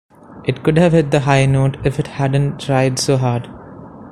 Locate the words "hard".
3.17-3.47